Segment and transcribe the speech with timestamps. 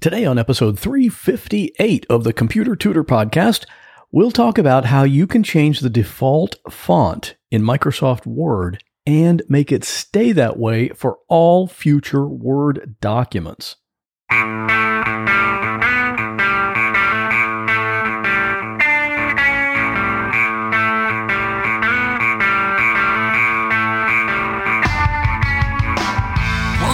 [0.00, 3.66] Today, on episode 358 of the Computer Tutor Podcast,
[4.10, 9.70] we'll talk about how you can change the default font in Microsoft Word and make
[9.70, 13.76] it stay that way for all future Word documents.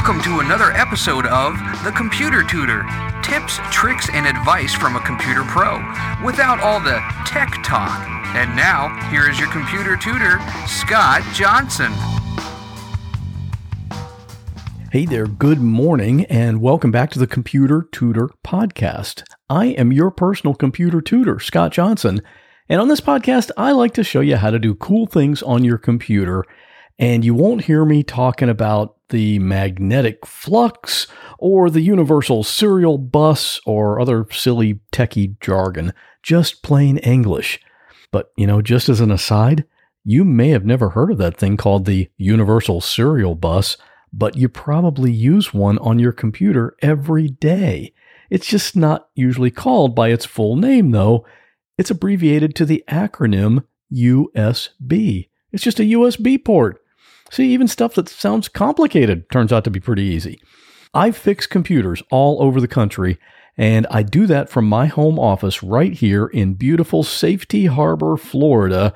[0.07, 2.86] Welcome to another episode of The Computer Tutor
[3.25, 5.78] tips, tricks, and advice from a computer pro
[6.24, 8.06] without all the tech talk.
[8.37, 10.38] And now, here is your computer tutor,
[10.69, 11.91] Scott Johnson.
[14.92, 19.25] Hey there, good morning, and welcome back to the Computer Tutor Podcast.
[19.50, 22.23] I am your personal computer tutor, Scott Johnson.
[22.69, 25.64] And on this podcast, I like to show you how to do cool things on
[25.64, 26.45] your computer.
[26.98, 31.06] And you won't hear me talking about the magnetic flux
[31.38, 37.61] or the universal serial bus or other silly techie jargon, just plain English.
[38.11, 39.64] But, you know, just as an aside,
[40.05, 43.77] you may have never heard of that thing called the universal serial bus,
[44.12, 47.92] but you probably use one on your computer every day.
[48.31, 51.27] It's just not usually called by its full name, though.
[51.77, 55.28] It's abbreviated to the acronym USB.
[55.53, 56.81] It's just a USB port.
[57.30, 60.41] See, even stuff that sounds complicated turns out to be pretty easy.
[60.94, 63.19] I fix computers all over the country,
[63.56, 68.94] and I do that from my home office right here in beautiful Safety Harbor, Florida.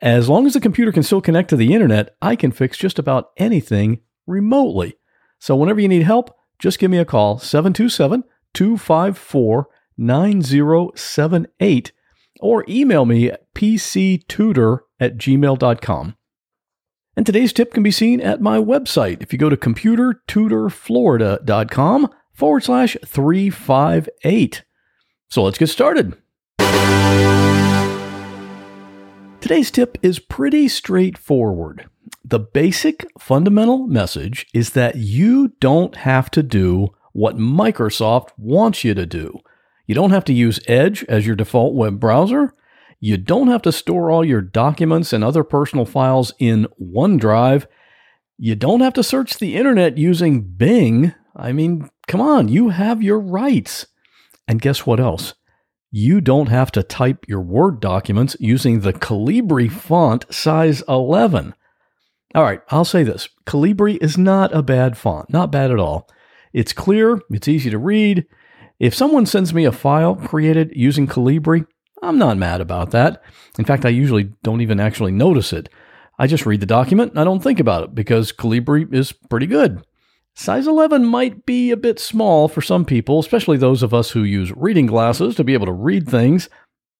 [0.00, 2.98] As long as the computer can still connect to the internet, I can fix just
[2.98, 4.96] about anything remotely.
[5.38, 11.92] So whenever you need help, just give me a call 727 254 9078
[12.40, 16.16] or email me at pctutor at gmail.com.
[17.16, 19.22] And today's tip can be seen at my website.
[19.22, 24.64] If you go to computertutorflorida.com forward slash 358.
[25.28, 26.16] So let's get started.
[29.40, 31.88] Today's tip is pretty straightforward.
[32.24, 38.94] The basic fundamental message is that you don't have to do what Microsoft wants you
[38.94, 39.38] to do.
[39.86, 42.54] You don't have to use Edge as your default web browser.
[43.04, 47.66] You don't have to store all your documents and other personal files in OneDrive.
[48.38, 51.12] You don't have to search the internet using Bing.
[51.36, 53.88] I mean, come on, you have your rights.
[54.48, 55.34] And guess what else?
[55.90, 61.54] You don't have to type your Word documents using the Calibri font size 11.
[62.34, 66.08] All right, I'll say this Calibri is not a bad font, not bad at all.
[66.54, 68.24] It's clear, it's easy to read.
[68.80, 71.66] If someone sends me a file created using Calibri,
[72.04, 73.22] I'm not mad about that.
[73.58, 75.68] In fact, I usually don't even actually notice it.
[76.18, 79.46] I just read the document and I don't think about it because Calibri is pretty
[79.46, 79.84] good.
[80.36, 84.22] Size 11 might be a bit small for some people, especially those of us who
[84.22, 86.48] use reading glasses to be able to read things.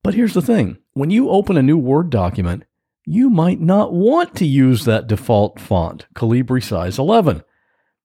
[0.02, 2.64] But here's the thing when you open a new Word document,
[3.04, 7.42] you might not want to use that default font, Calibri size 11.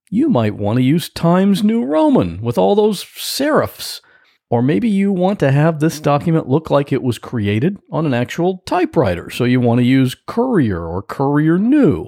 [0.10, 4.02] You might want to use Times New Roman with all those serifs.
[4.50, 8.16] Or maybe you want to have this document look like it was created on an
[8.16, 12.08] actual typewriter, so you want to use Courier or Courier New.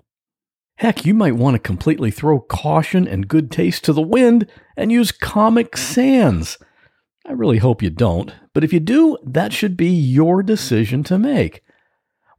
[0.77, 4.91] Heck, you might want to completely throw caution and good taste to the wind and
[4.91, 6.57] use Comic Sans.
[7.27, 11.19] I really hope you don't, but if you do, that should be your decision to
[11.19, 11.61] make.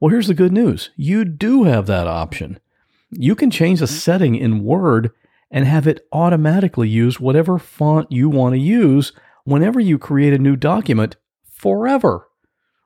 [0.00, 2.58] Well, here's the good news you do have that option.
[3.12, 5.12] You can change a setting in Word
[5.48, 9.12] and have it automatically use whatever font you want to use
[9.44, 12.28] whenever you create a new document forever.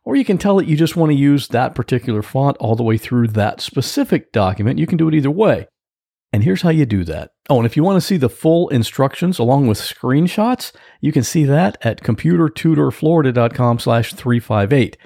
[0.04, 2.84] Or you can tell it you just want to use that particular font all the
[2.84, 4.78] way through that specific document.
[4.78, 5.66] You can do it either way.
[6.32, 7.30] And here's how you do that.
[7.48, 11.22] Oh, and if you want to see the full instructions along with screenshots, you can
[11.22, 14.96] see that at computertutorflorida.com slash 358.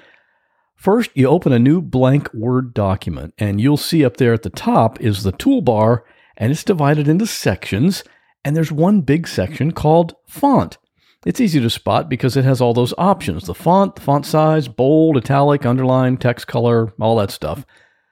[0.75, 4.49] First, you open a new blank Word document, and you'll see up there at the
[4.49, 6.01] top is the toolbar,
[6.35, 8.03] and it's divided into sections,
[8.43, 10.79] and there's one big section called Font.
[11.25, 14.67] It's easy to spot because it has all those options the font, the font size,
[14.67, 17.65] bold, italic, underline, text color, all that stuff.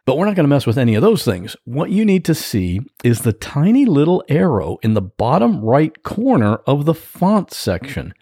[0.05, 1.55] But we're not going to mess with any of those things.
[1.65, 6.55] What you need to see is the tiny little arrow in the bottom right corner
[6.67, 8.13] of the font section.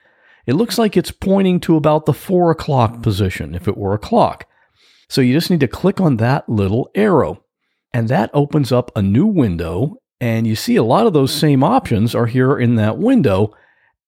[0.46, 4.00] It looks like it's pointing to about the four o'clock position if it were a
[4.00, 4.46] clock.
[5.10, 7.44] So you just need to click on that little arrow.
[7.94, 9.98] And that opens up a new window.
[10.20, 13.54] And you see a lot of those same options are here in that window.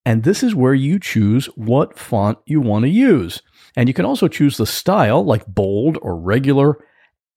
[0.04, 3.42] And this is where you choose what font you want to use.
[3.76, 6.82] And you can also choose the style, like bold or regular,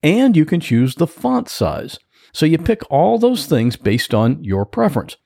[0.02, 2.00] and you can choose the font size.
[2.34, 5.18] So you pick all those things based on your preference.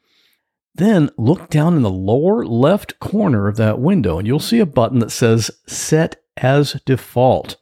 [0.75, 4.65] Then look down in the lower left corner of that window and you'll see a
[4.65, 7.55] button that says Set as Default.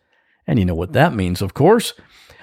[0.45, 1.93] And you know what that means, of course.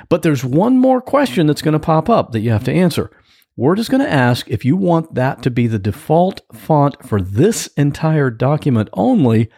[0.08, 3.10] But there's one more question that's going to pop up that you have to answer.
[3.56, 7.20] Word is going to ask if you want that to be the default font for
[7.20, 9.50] this entire document only,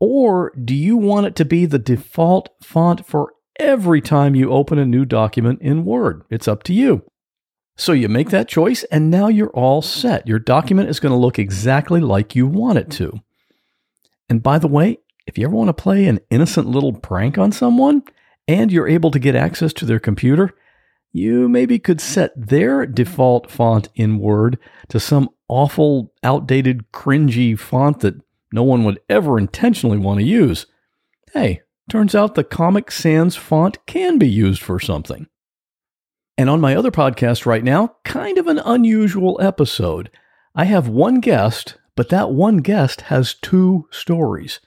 [0.00, 4.78] or do you want it to be the default font for every time you open
[4.78, 6.22] a new document in Word?
[6.30, 7.04] It's up to you.
[7.76, 10.26] So you make that choice, and now you're all set.
[10.26, 13.20] Your document is going to look exactly like you want it to.
[14.28, 17.52] And by the way, if you ever want to play an innocent little prank on
[17.52, 18.02] someone
[18.48, 20.54] and you're able to get access to their computer,
[21.18, 28.00] you maybe could set their default font in Word to some awful, outdated, cringy font
[28.00, 28.20] that
[28.52, 30.66] no one would ever intentionally want to use.
[31.32, 35.26] Hey, turns out the Comic Sans font can be used for something.
[36.36, 40.10] And on my other podcast right now, kind of an unusual episode.
[40.54, 44.60] I have one guest, but that one guest has two stories.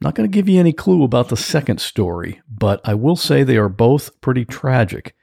[0.00, 3.16] I'm not going to give you any clue about the second story, but I will
[3.16, 5.14] say they are both pretty tragic.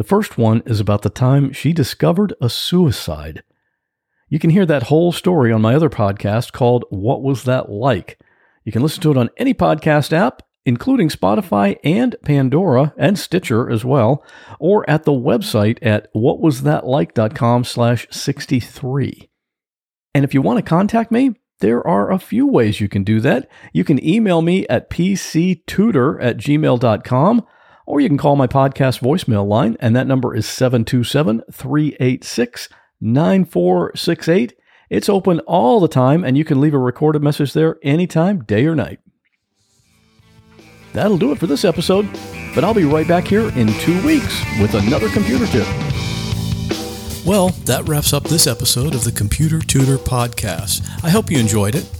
[0.00, 3.42] The first one is about the time she discovered a suicide.
[4.30, 8.18] You can hear that whole story on my other podcast called What Was That Like?
[8.64, 13.68] You can listen to it on any podcast app including Spotify and Pandora and Stitcher
[13.68, 14.24] as well,
[14.58, 19.28] or at the website at whatwasthatlike.com slash 63.
[20.14, 23.20] And if you want to contact me, there are a few ways you can do
[23.20, 23.50] that.
[23.74, 27.46] You can email me at pctutor at gmail.com,
[27.86, 32.68] or you can call my podcast voicemail line, and that number is 727 386
[33.00, 34.54] 9468.
[34.90, 38.66] It's open all the time, and you can leave a recorded message there anytime, day
[38.66, 38.98] or night.
[40.92, 42.08] That'll do it for this episode,
[42.54, 45.66] but I'll be right back here in two weeks with another computer tip.
[47.24, 50.88] Well, that wraps up this episode of the Computer Tutor Podcast.
[51.04, 51.99] I hope you enjoyed it.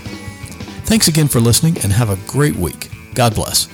[0.91, 2.91] Thanks again for listening and have a great week.
[3.13, 3.69] God bless.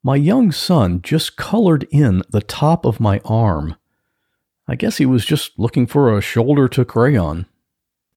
[0.00, 3.74] My young son just colored in the top of my arm.
[4.68, 7.46] I guess he was just looking for a shoulder to crayon.